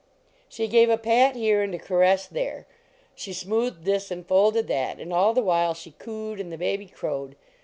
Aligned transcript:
She 0.49 0.67
gave 0.67 0.89
a 0.89 0.97
pat 0.97 1.35
here 1.35 1.61
and 1.61 1.75
a 1.75 1.77
caress 1.77 2.25
there; 2.25 2.65
she 3.13 3.33
smoothed 3.33 3.85
this 3.85 4.09
and 4.09 4.25
folded 4.27 4.67
that, 4.67 4.97
and 4.99 5.13
all 5.13 5.31
the 5.35 5.43
while 5.43 5.75
she 5.75 5.91
cooed 5.91 6.39
and 6.39 6.51
the 6.51 6.57
baby 6.57 6.87
crowed. 6.87 7.35